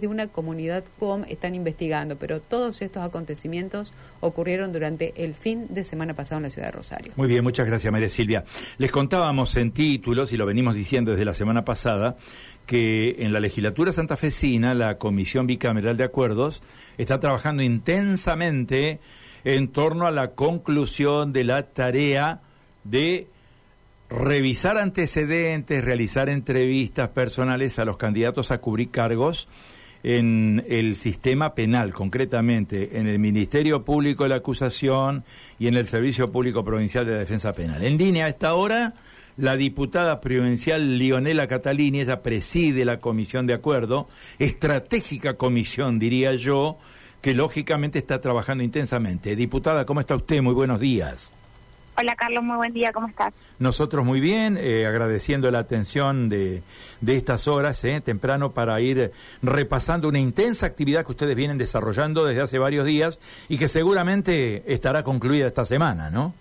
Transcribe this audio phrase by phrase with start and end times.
[0.00, 5.84] de una comunidad COM están investigando, pero todos estos acontecimientos ocurrieron durante el fin de
[5.84, 7.12] semana pasado en la ciudad de Rosario.
[7.14, 8.44] Muy bien, muchas gracias María Silvia.
[8.78, 12.16] Les contábamos en títulos, y lo venimos diciendo desde la semana pasada,
[12.66, 16.64] que en la legislatura santafesina la Comisión Bicameral de Acuerdos
[16.98, 18.98] está trabajando intensamente
[19.44, 22.40] en torno a la conclusión de la tarea
[22.82, 23.28] de
[24.10, 29.46] revisar antecedentes, realizar entrevistas personales a los candidatos a cubrir cargos
[30.04, 35.24] en el sistema penal, concretamente en el Ministerio Público de la Acusación
[35.58, 37.82] y en el Servicio Público Provincial de Defensa Penal.
[37.82, 38.92] En línea a esta hora,
[39.38, 44.06] la diputada provincial Lionela Catalini, ella preside la comisión de acuerdo,
[44.38, 46.76] estratégica comisión, diría yo,
[47.22, 49.34] que lógicamente está trabajando intensamente.
[49.34, 50.42] Diputada, ¿cómo está usted?
[50.42, 51.32] Muy buenos días.
[51.96, 53.32] Hola Carlos, muy buen día, ¿cómo estás?
[53.60, 56.62] Nosotros muy bien, eh, agradeciendo la atención de,
[57.00, 59.12] de estas horas, eh, temprano, para ir
[59.42, 64.64] repasando una intensa actividad que ustedes vienen desarrollando desde hace varios días y que seguramente
[64.72, 66.34] estará concluida esta semana, ¿no?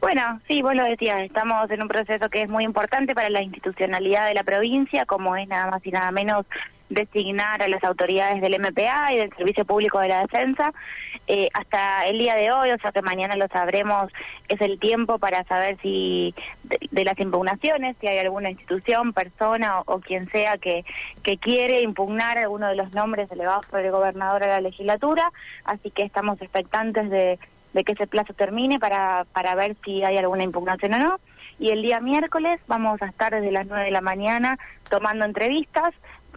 [0.00, 3.42] Bueno, sí, vos lo decías, estamos en un proceso que es muy importante para la
[3.42, 6.46] institucionalidad de la provincia, como es nada más y nada menos
[6.94, 10.72] designar a las autoridades del MPA y del Servicio Público de la Defensa.
[11.26, 14.12] Eh, hasta el día de hoy, o sea que mañana lo sabremos,
[14.48, 20.00] es el tiempo para saber si de, las impugnaciones, si hay alguna institución, persona o,
[20.00, 20.84] quien sea que,
[21.22, 25.32] que quiere impugnar alguno de los nombres elevados por el gobernador a la legislatura.
[25.64, 27.38] Así que estamos expectantes de,
[27.84, 31.20] que ese plazo termine para, para ver si hay alguna impugnación o no
[31.58, 34.58] y el día miércoles vamos a estar desde las 9 de la mañana
[34.90, 35.94] tomando entrevistas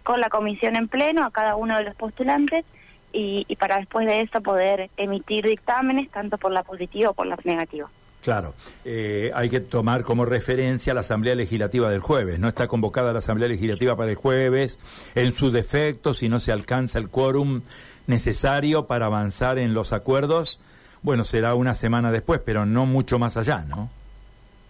[0.08, 2.64] con la comisión en pleno a cada uno de los postulantes
[3.12, 7.36] y, para después de eso poder emitir dictámenes tanto por la positiva o por la
[7.44, 7.90] negativa.
[8.22, 8.54] Claro,
[8.86, 12.38] eh, hay que tomar como referencia la Asamblea Legislativa del jueves.
[12.38, 14.80] No está convocada la Asamblea Legislativa para el jueves.
[15.14, 17.60] En su defecto, si no se alcanza el quórum
[18.06, 20.58] necesario para avanzar en los acuerdos,
[21.02, 23.90] bueno, será una semana después, pero no mucho más allá, ¿no?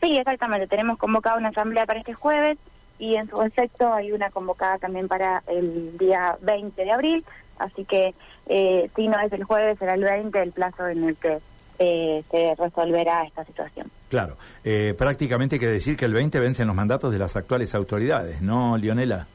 [0.03, 0.67] Sí, exactamente.
[0.67, 2.59] Tenemos convocada una asamblea para este jueves
[2.99, 7.25] y en su efecto hay una convocada también para el día 20 de abril,
[7.59, 8.15] así que
[8.47, 11.39] eh, si no es el jueves, será el 20 el plazo en el que
[11.79, 13.91] eh, se resolverá esta situación.
[14.09, 17.75] Claro, eh, prácticamente hay que decir que el 20 vencen los mandatos de las actuales
[17.75, 19.27] autoridades, ¿no, Lionela?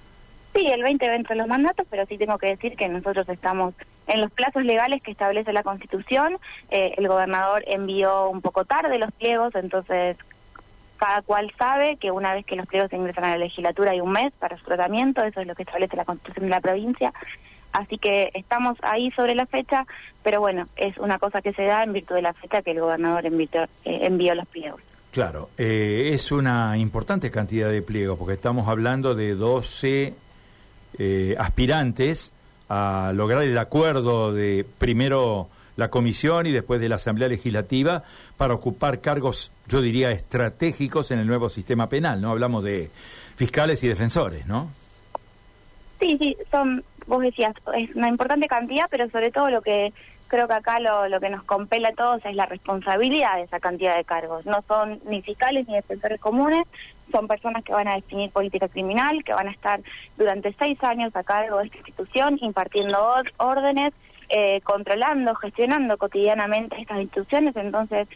[0.53, 3.73] Sí, el 20 vencen los mandatos, pero sí tengo que decir que nosotros estamos
[4.07, 6.37] en los plazos legales que establece la Constitución.
[6.69, 10.17] Eh, el gobernador envió un poco tarde los pliegos, entonces
[11.03, 14.13] cada cual sabe que una vez que los pliegos ingresan a la legislatura hay un
[14.13, 17.11] mes para su tratamiento, eso es lo que establece la constitución de la provincia.
[17.73, 19.85] Así que estamos ahí sobre la fecha,
[20.23, 22.79] pero bueno, es una cosa que se da en virtud de la fecha que el
[22.79, 24.79] gobernador envió, eh, envió los pliegos.
[25.11, 30.13] Claro, eh, es una importante cantidad de pliegos, porque estamos hablando de 12
[30.99, 32.31] eh, aspirantes
[32.69, 38.03] a lograr el acuerdo de primero la comisión y después de la Asamblea Legislativa
[38.37, 42.31] para ocupar cargos, yo diría, estratégicos en el nuevo sistema penal, ¿no?
[42.31, 42.89] Hablamos de
[43.35, 44.69] fiscales y defensores, ¿no?
[45.99, 49.93] Sí, sí, son, vos decías, es una importante cantidad, pero sobre todo lo que
[50.27, 53.59] creo que acá lo, lo que nos compela a todos es la responsabilidad de esa
[53.59, 54.45] cantidad de cargos.
[54.45, 56.65] No son ni fiscales ni defensores comunes,
[57.11, 59.81] son personas que van a definir política criminal, que van a estar
[60.17, 62.97] durante seis años a cargo de esta institución, impartiendo
[63.37, 63.93] órdenes,
[64.29, 68.07] eh, controlando, gestionando cotidianamente estas instituciones, entonces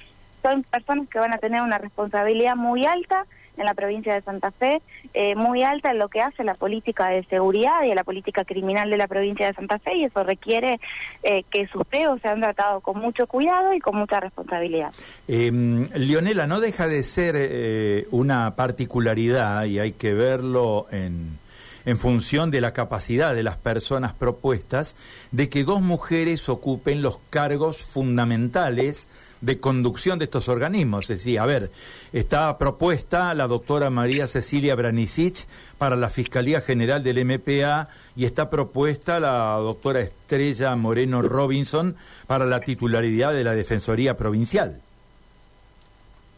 [0.42, 3.26] son personas que van a tener una responsabilidad muy alta
[3.58, 4.82] en la provincia de Santa Fe,
[5.16, 8.90] eh, muy alta en lo que hace la política de seguridad y la política criminal
[8.92, 10.80] de la provincia de Santa Fe y eso requiere
[11.24, 14.92] eh, que sus peos sean tratados con mucho cuidado y con mucha responsabilidad.
[15.28, 21.40] Em, Leonela, no deja de ser una particularidad y hay que verlo en
[21.88, 24.98] en función de la capacidad de las personas propuestas,
[25.32, 29.08] de que dos mujeres ocupen los cargos fundamentales
[29.40, 31.10] de conducción de estos organismos.
[31.10, 31.72] Es decir, a ver,
[32.12, 37.88] está propuesta la doctora María Cecilia Branicic para la Fiscalía General del MPA
[38.18, 41.96] y está propuesta la doctora Estrella Moreno Robinson
[42.28, 44.82] para la titularidad de la Defensoría Provincial.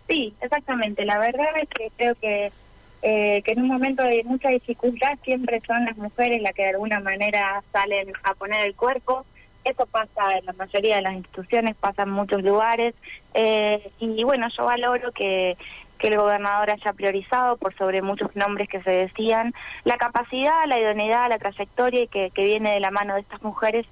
[0.08, 1.06] Sí, exactamente.
[1.06, 2.52] La verdad es que creo que
[3.02, 6.70] eh, que en un momento de mucha dificultad siempre son las mujeres las que de
[6.70, 9.26] alguna manera salen a poner el cuerpo.
[9.64, 12.96] Eso pasa en la mayoría de las instituciones, pasa en muchos lugares.
[13.34, 15.58] Eh, y bueno, yo valoro que,
[15.98, 19.54] que el gobernador haya priorizado por sobre muchos nombres que se decían
[19.84, 23.86] la capacidad, la idoneidad, la trayectoria que, que viene de la mano de estas mujeres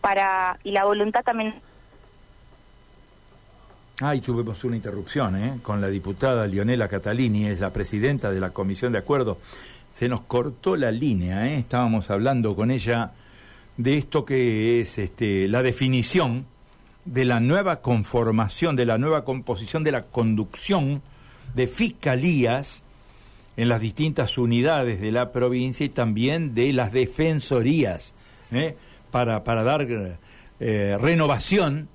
[0.00, 1.54] para y la voluntad también
[4.00, 5.58] Ah, tuvimos una interrupción ¿eh?
[5.62, 9.38] con la diputada Lionela Catalini, es la presidenta de la Comisión de Acuerdo.
[9.92, 11.58] se nos cortó la línea, ¿eh?
[11.58, 13.12] estábamos hablando con ella
[13.76, 16.44] de esto que es este, la definición
[17.04, 21.00] de la nueva conformación, de la nueva composición de la conducción
[21.54, 22.82] de fiscalías
[23.56, 28.16] en las distintas unidades de la provincia y también de las defensorías,
[28.50, 28.74] ¿eh?
[29.12, 29.86] para, para dar
[30.58, 31.88] eh, renovación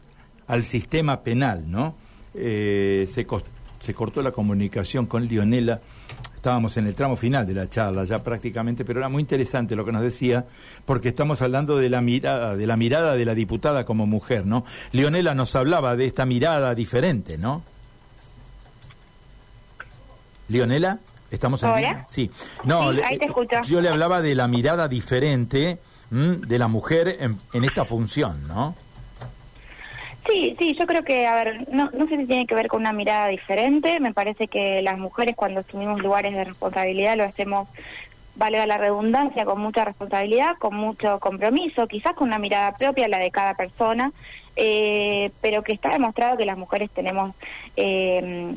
[0.49, 1.95] al sistema penal, ¿no?
[2.33, 3.25] Eh, se,
[3.79, 5.79] se cortó la comunicación con Lionela
[6.39, 9.83] estábamos en el tramo final de la charla ya prácticamente, pero era muy interesante lo
[9.83, 10.45] que nos decía,
[10.85, 14.63] porque estamos hablando de la mirada, de la mirada de la diputada como mujer, ¿no?
[14.93, 17.61] Leonela nos hablaba de esta mirada diferente, ¿no?
[20.47, 20.99] Leonela,
[21.29, 21.71] estamos en.
[22.07, 22.31] Sí.
[22.63, 23.57] No, Sí, ahí te escucho.
[23.67, 25.79] yo le hablaba de la mirada diferente
[26.09, 26.37] ¿m?
[26.37, 28.75] de la mujer en, en esta función, ¿no?
[30.27, 32.81] Sí, sí, yo creo que, a ver, no, no sé si tiene que ver con
[32.81, 33.99] una mirada diferente.
[33.99, 37.69] Me parece que las mujeres cuando asumimos lugares de responsabilidad lo hacemos,
[38.35, 43.17] valga la redundancia, con mucha responsabilidad, con mucho compromiso, quizás con una mirada propia, la
[43.17, 44.11] de cada persona,
[44.55, 47.35] eh, pero que está demostrado que las mujeres tenemos...
[47.75, 48.55] Eh,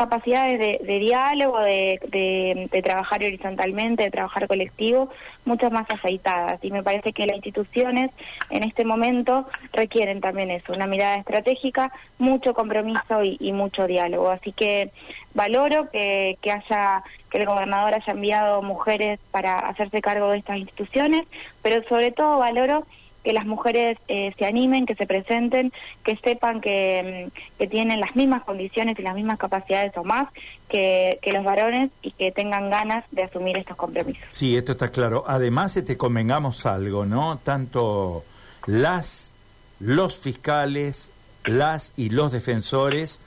[0.00, 5.10] capacidades de, de diálogo, de, de, de trabajar horizontalmente, de trabajar colectivo,
[5.44, 6.58] mucho más aceitadas.
[6.62, 8.10] Y me parece que las instituciones
[8.48, 9.44] en este momento
[9.74, 14.30] requieren también eso, una mirada estratégica, mucho compromiso y, y mucho diálogo.
[14.30, 14.90] Así que
[15.34, 20.56] valoro que, que haya que el gobernador haya enviado mujeres para hacerse cargo de estas
[20.56, 21.26] instituciones,
[21.62, 22.86] pero sobre todo valoro
[23.22, 25.72] que las mujeres eh, se animen, que se presenten,
[26.04, 30.28] que sepan que, mm, que, tienen las mismas condiciones y las mismas capacidades o más
[30.68, 34.22] que, que, los varones y que tengan ganas de asumir estos compromisos.
[34.30, 35.24] Sí, esto está claro.
[35.26, 37.38] Además, te convengamos algo, ¿no?
[37.38, 38.24] Tanto
[38.66, 39.32] las,
[39.78, 41.12] los fiscales,
[41.44, 43.20] las y los defensores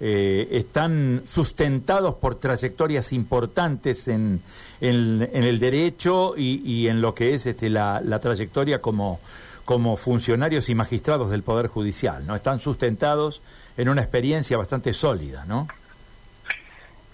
[0.00, 4.42] eh, están sustentados por trayectorias importantes en,
[4.80, 9.18] en, el derecho y, y, en lo que es este, la, la trayectoria como,
[9.64, 12.34] como funcionarios y magistrados del Poder Judicial, ¿no?
[12.34, 13.42] Están sustentados
[13.76, 15.68] en una experiencia bastante sólida, ¿no?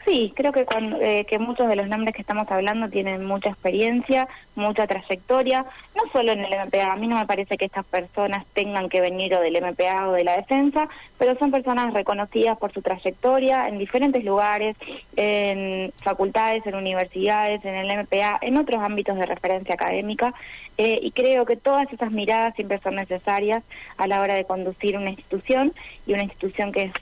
[0.05, 3.49] Sí, creo que, con, eh, que muchos de los nombres que estamos hablando tienen mucha
[3.49, 5.65] experiencia, mucha trayectoria,
[5.97, 6.93] no solo en el MPA.
[6.93, 10.12] A mí no me parece que estas personas tengan que venir o del MPA o
[10.12, 14.77] de la defensa, pero son personas reconocidas por su trayectoria en diferentes lugares,
[15.17, 20.35] en facultades, en universidades, en el MPA, en otros ámbitos de referencia académica,
[20.77, 23.62] eh, y creo que todas esas miradas siempre son necesarias
[23.97, 25.73] a la hora de conducir una institución
[26.06, 26.93] y una institución que es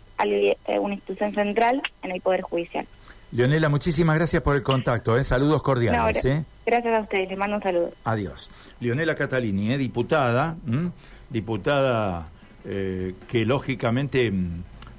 [0.81, 2.87] una institución central en el Poder Judicial.
[3.33, 5.17] Leonela, muchísimas gracias por el contacto.
[5.17, 5.25] ¿eh?
[5.25, 6.23] Saludos cordiales.
[6.23, 6.45] No, ¿eh?
[6.67, 7.31] Gracias a ustedes.
[7.31, 7.89] Les mando un saludo.
[8.05, 8.51] Adiós.
[8.79, 9.79] Leonela Catalini, ¿eh?
[9.79, 10.91] diputada, ¿m?
[11.31, 12.29] diputada
[12.67, 14.31] eh, que lógicamente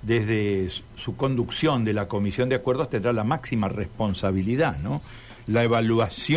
[0.01, 5.01] desde su conducción de la Comisión de Acuerdos tendrá la máxima responsabilidad, ¿no?
[5.45, 6.31] La evaluación